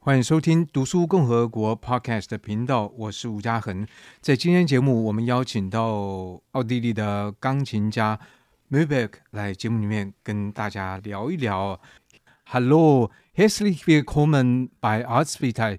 [0.00, 3.86] 欢迎收听读书共和国 Podcast 的频道，我是吴嘉恒。
[4.20, 8.18] 在今天节目，我们邀请到奥地利的钢琴家
[8.70, 11.80] Mübeck 来节目里面跟大家聊一聊。
[12.46, 15.78] Hallo, herzlich willkommen bei Arztvital.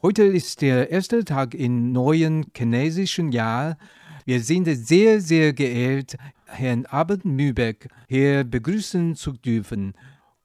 [0.00, 3.76] Heute ist der erste Tag im neuen chinesischen Jahr.
[4.24, 9.92] Wir sind sehr, sehr geehrt, Herrn Abend Mübeck hier begrüßen zu dürfen.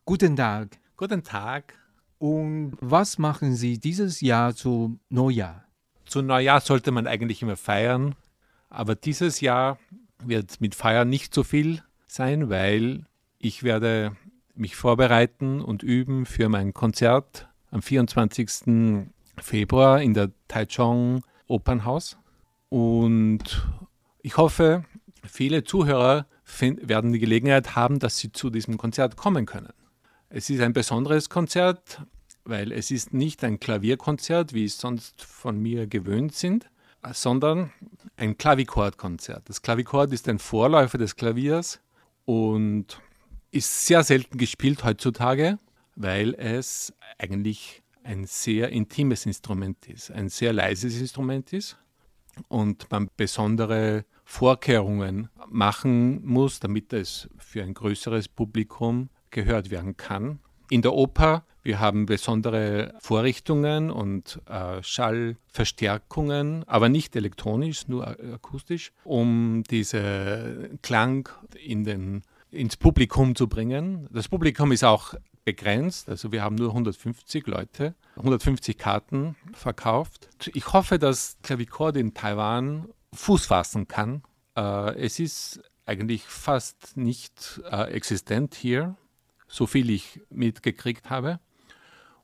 [0.06, 0.80] Guten Tag.
[0.98, 1.76] Guten Tag.
[2.19, 5.65] Und was machen Sie dieses Jahr zu Neujahr?
[6.05, 8.15] Zu Neujahr sollte man eigentlich immer feiern,
[8.71, 9.79] aber dieses Jahr
[10.25, 13.05] wird mit Feiern nicht so viel sein, weil
[13.39, 14.17] ich werde
[14.55, 19.07] mich vorbereiten und üben für mein Konzert am 24.
[19.37, 22.19] Februar in der Taichung Opernhaus.
[22.69, 23.65] Und
[24.23, 24.85] ich hoffe,
[25.23, 26.27] viele Zuhörer
[26.61, 29.73] werden die Gelegenheit haben, dass sie zu diesem Konzert kommen können.
[30.31, 32.03] Es ist ein besonderes Konzert,
[32.45, 36.67] weil es ist nicht ein Klavierkonzert, wie es sonst von mir gewöhnt sind,
[37.13, 37.73] sondern
[38.17, 39.49] ein Klavikordkonzert.
[39.49, 41.81] Das Klavikord ist ein Vorläufer des Klaviers
[42.27, 43.01] und
[43.53, 45.59] ist sehr selten gespielt heutzutage,
[45.97, 51.79] weil es eigentlich ein sehr intimes Instrument ist, ein sehr leises Instrument ist
[52.49, 60.41] und man besondere Vorkehrungen machen muss, damit es für ein größeres Publikum gehört werden kann.
[60.71, 68.93] In der Oper, wir haben besondere Vorrichtungen und äh, Schallverstärkungen, aber nicht elektronisch, nur akustisch,
[69.05, 71.29] um diesen Klang
[71.63, 74.09] in den, ins Publikum zu bringen.
[74.13, 80.29] Das Publikum ist auch begrenzt, also wir haben nur 150 Leute, 150 Karten verkauft.
[80.53, 84.23] Ich hoffe, dass Klavichord in Taiwan Fuß fassen kann.
[84.57, 88.97] Äh, es ist eigentlich fast nicht äh, existent hier
[89.49, 91.41] so viel ich mitgekriegt habe.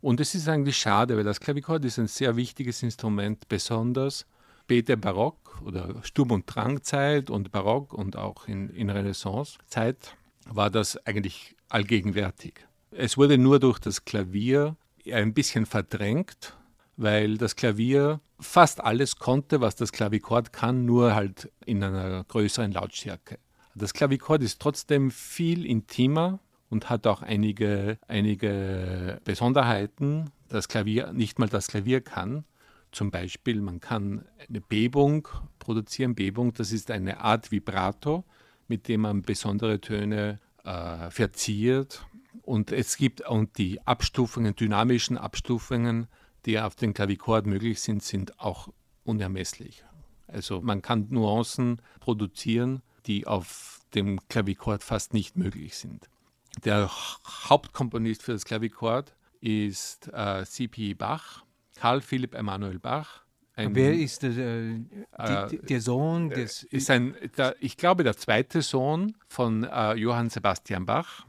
[0.00, 4.26] Und es ist eigentlich schade, weil das Klavichord ist ein sehr wichtiges Instrument, besonders
[4.64, 10.16] später Barock oder Sturm- und Drangzeit und Barock und auch in, in Renaissancezeit
[10.46, 12.66] war das eigentlich allgegenwärtig.
[12.90, 14.76] Es wurde nur durch das Klavier
[15.10, 16.54] ein bisschen verdrängt,
[16.96, 22.72] weil das Klavier fast alles konnte, was das Klavichord kann, nur halt in einer größeren
[22.72, 23.38] Lautstärke.
[23.74, 26.38] Das Klavichord ist trotzdem viel intimer
[26.70, 30.30] und hat auch einige, einige Besonderheiten.
[30.48, 32.44] Das Klavier, nicht mal das Klavier kann.
[32.92, 36.14] Zum Beispiel, man kann eine Bebung produzieren.
[36.14, 38.24] Bebung, das ist eine Art Vibrato,
[38.68, 42.06] mit dem man besondere Töne äh, verziert.
[42.42, 46.06] Und es gibt und die Abstufungen, dynamischen Abstufungen,
[46.46, 48.68] die auf den Klavichord möglich sind, sind auch
[49.04, 49.84] unermesslich.
[50.26, 56.08] Also man kann Nuancen produzieren, die auf dem Klavichord fast nicht möglich sind.
[56.62, 56.90] Der
[57.48, 60.94] Hauptkomponist für das Klavichord ist äh, C.P.
[60.94, 61.44] Bach,
[61.76, 63.24] Karl Philipp Emanuel Bach.
[63.56, 66.64] Ein, Wer ist der, äh, die, der Sohn äh, des?
[66.64, 71.24] Ist ein, der, ich glaube, der zweite Sohn von äh, Johann Sebastian Bach.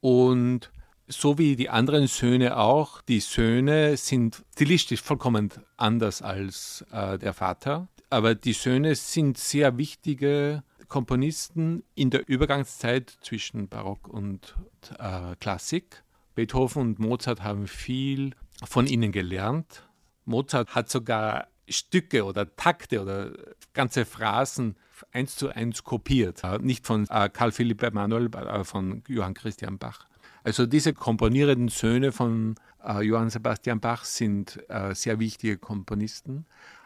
[0.00, 0.70] Und
[1.08, 7.32] so wie die anderen Söhne auch, die Söhne sind stilistisch vollkommen anders als äh, der
[7.32, 7.88] Vater.
[8.10, 14.54] Aber die Söhne sind sehr wichtige Komponisten in der Übergangszeit zwischen Barock und
[14.98, 16.04] äh, Klassik.
[16.34, 19.88] Beethoven und Mozart haben viel von ihnen gelernt.
[20.26, 23.32] Mozart hat sogar Stücke oder Takte oder
[23.72, 24.76] ganze Phrasen
[25.12, 26.44] eins zu eins kopiert.
[26.44, 30.06] Äh, nicht von äh, Karl Philipp Emanuel, aber von Johann Christian Bach.
[30.44, 36.44] Also diese komponierenden Söhne von äh, Johann Sebastian Bach sind äh, sehr wichtige Komponisten.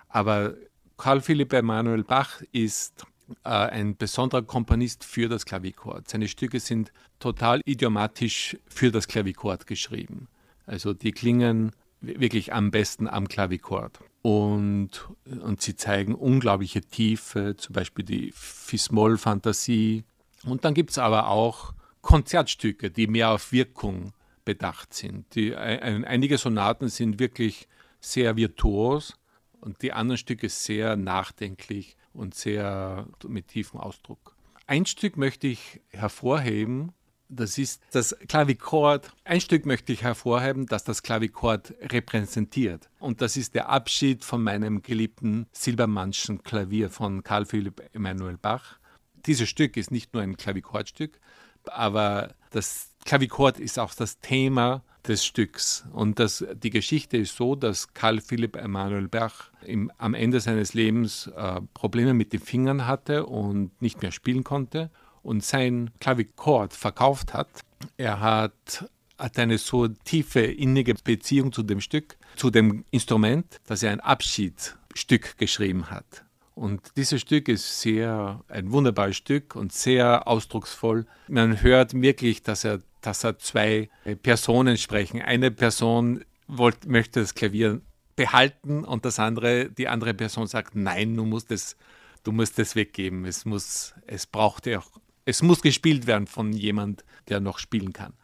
[0.09, 0.55] Aber
[0.97, 3.05] Karl Philipp Emanuel Bach ist
[3.45, 6.09] äh, ein besonderer Komponist für das Klavichord.
[6.09, 10.29] Seine Stücke sind total idiomatisch für das Klavichord geschrieben.
[10.67, 14.01] Also die klingen wirklich am besten am Klavichord.
[14.23, 15.09] Und,
[15.41, 20.05] und sie zeigen unglaubliche Tiefe, zum Beispiel die Fismoll-Fantasie.
[20.45, 24.13] Und dann gibt es aber auch Konzertstücke, die mehr auf Wirkung
[24.45, 25.35] bedacht sind.
[25.35, 27.69] Die, ein, einige Sonaten sind wirklich
[28.01, 29.19] sehr virtuos
[29.61, 34.37] und die anderen Stücke sehr nachdenklich und sehr mit tiefem Ausdruck.
[34.67, 36.93] Ein Stück möchte ich hervorheben,
[37.29, 39.11] das ist das Klavichord.
[39.25, 42.89] Ein Stück möchte ich hervorheben, das das Klavichord repräsentiert.
[42.99, 48.79] Und das ist der Abschied von meinem geliebten Silbermannschen Klavier von Karl Philipp Emanuel Bach.
[49.27, 51.19] Dieses Stück ist nicht nur ein Klavichordstück,
[51.65, 55.85] aber das Klavichord ist auch das Thema des Stücks.
[55.93, 60.75] Und das, die Geschichte ist so, dass Karl Philipp Emanuel Bach im, am Ende seines
[60.75, 64.91] Lebens äh, Probleme mit den Fingern hatte und nicht mehr spielen konnte
[65.23, 67.49] und sein Klavichord verkauft hat.
[67.97, 73.83] Er hat hat eine so tiefe, innige Beziehung zu dem Stück, zu dem Instrument, dass
[73.83, 76.25] er ein Abschiedsstück geschrieben hat.
[76.55, 81.07] Und dieses Stück ist sehr ein wunderbares Stück und sehr ausdrucksvoll.
[81.29, 83.91] Man hört wirklich, dass er, dass er zwei
[84.23, 85.21] Personen sprechen.
[85.21, 87.83] Eine Person wollt, möchte das Klavier
[88.17, 91.77] behalten und das andere, die andere Person sagt, nein, du musst es,
[92.25, 93.25] du musst es weggeben.
[93.25, 94.91] Es muss, es braucht ja auch,
[95.25, 98.15] es muss gespielt werden von jemand, der noch spielen kann.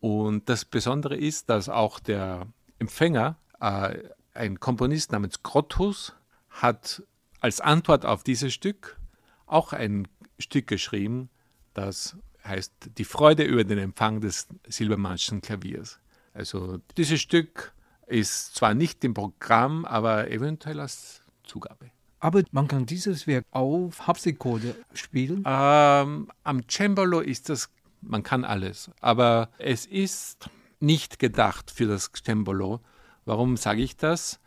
[0.00, 2.46] Und das Besondere ist, dass auch der
[2.78, 3.98] Empfänger, äh,
[4.34, 6.14] ein Komponist namens Grotthus,
[6.50, 7.02] hat
[7.40, 8.98] als Antwort auf dieses Stück
[9.46, 10.06] auch ein
[10.38, 11.30] Stück geschrieben,
[11.74, 16.00] das heißt Die Freude über den Empfang des Silbermannschen Klaviers.
[16.32, 17.72] Also dieses Stück
[18.06, 21.90] ist zwar nicht im Programm, aber eventuell als Zugabe.
[22.20, 25.44] Aber man kann dieses Werk auf Harpsichorde spielen?
[25.46, 27.70] Ähm, am Cembalo ist das,
[28.00, 30.48] man kann alles, aber es ist
[30.80, 32.80] nicht gedacht für das Cembalo.
[33.24, 34.40] Warum sage ich das?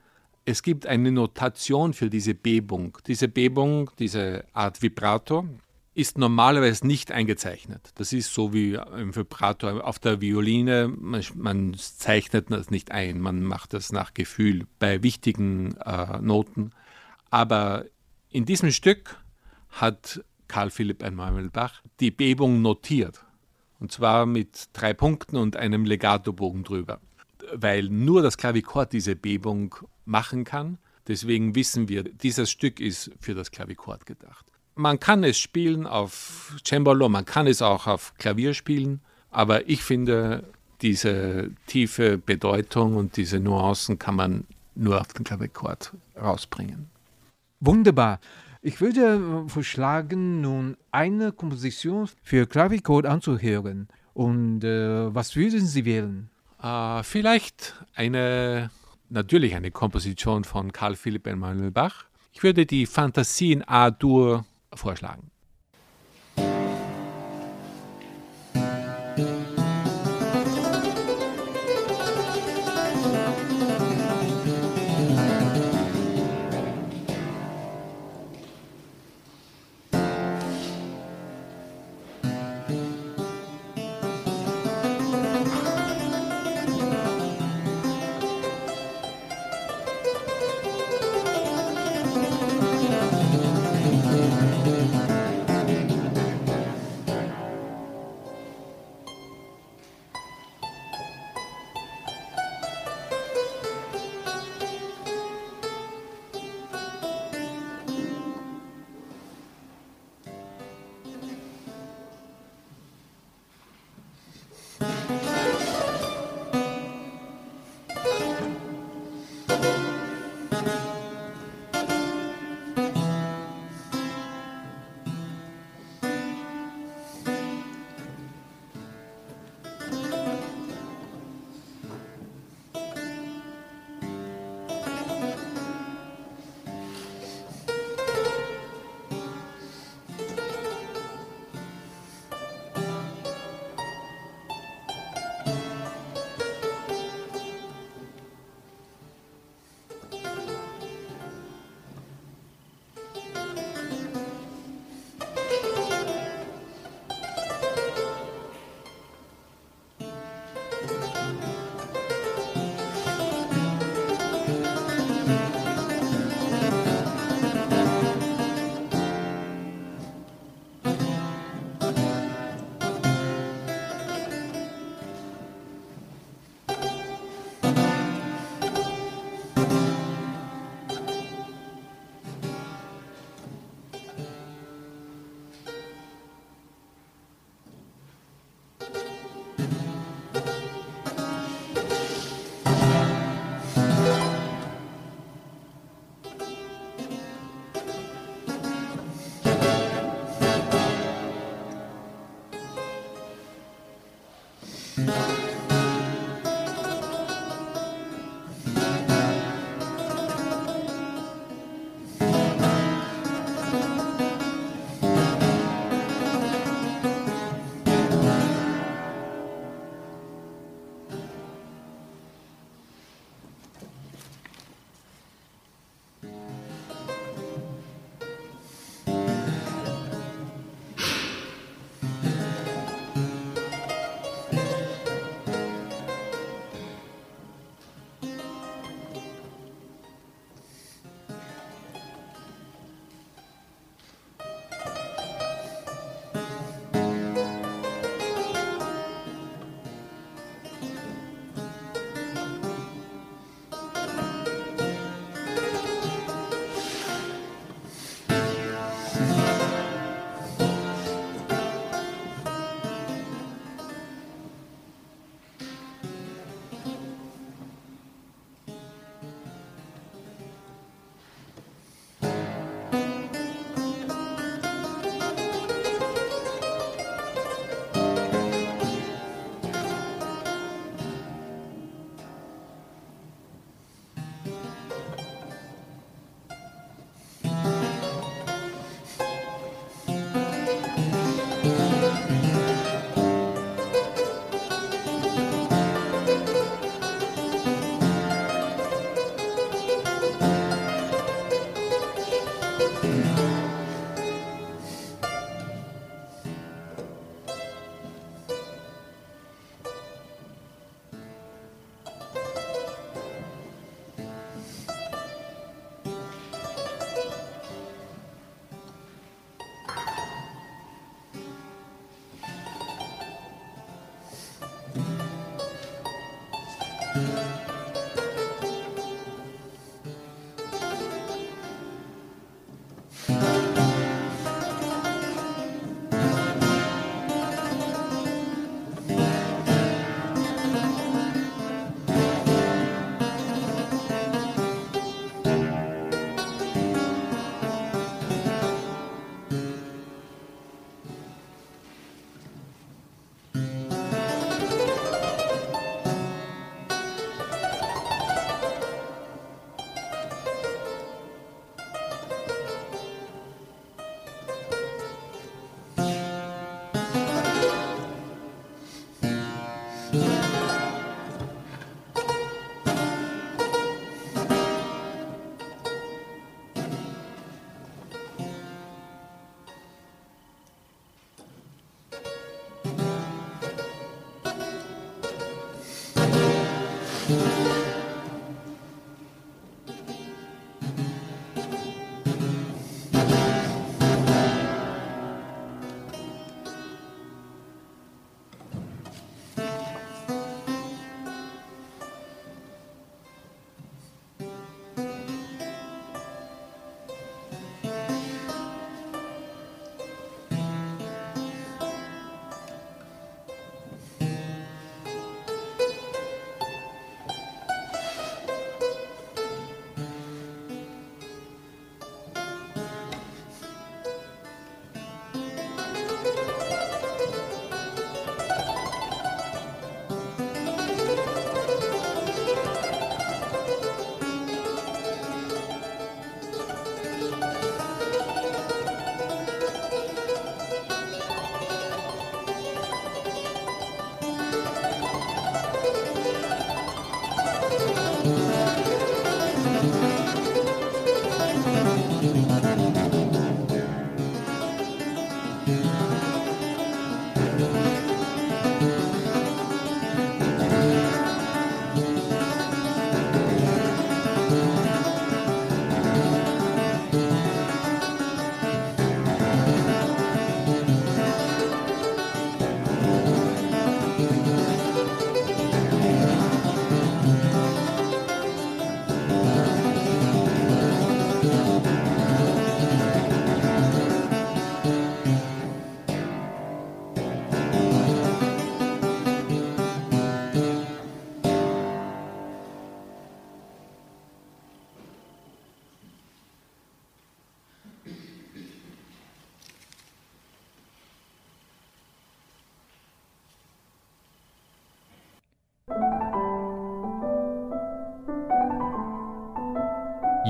[0.46, 2.98] Es gibt eine Notation für diese Bebung.
[3.06, 5.46] Diese Bebung, diese Art Vibrato,
[6.00, 7.92] ist normalerweise nicht eingezeichnet.
[7.96, 10.88] Das ist so wie im Vibrato auf der Violine.
[10.88, 16.72] Man, man zeichnet das nicht ein, man macht das nach Gefühl bei wichtigen äh, Noten.
[17.30, 17.84] Aber
[18.30, 19.18] in diesem Stück
[19.70, 23.26] hat Karl Philipp Emanuel-Bach die Bebung notiert.
[23.82, 27.02] Und zwar mit drei Punkten und einem Legatobogen drüber.
[27.54, 29.76] Weil nur das Klavichord diese Bebung
[30.06, 30.78] machen kann.
[31.08, 34.46] Deswegen wissen wir, dieses Stück ist für das Klavichord gedacht
[34.80, 39.84] man kann es spielen auf Cembalo, man kann es auch auf Klavier spielen, aber ich
[39.84, 40.46] finde,
[40.82, 44.46] diese tiefe Bedeutung und diese Nuancen kann man
[44.76, 46.90] nur auf den Klavichord rausbringen.
[47.60, 48.22] Wunderbar.
[48.62, 53.90] Ich würde vorschlagen, nun eine Komposition für Klavichord anzuhören.
[54.14, 56.30] Und äh, was würden Sie wählen?
[56.62, 58.70] Äh, vielleicht eine,
[59.10, 62.06] natürlich eine Komposition von Karl Philipp Emanuel Bach.
[62.32, 65.32] Ich würde die Fantasie in A-Dur vorschlagen.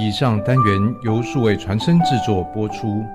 [0.01, 3.05] 以上单元由数位传声制作播出。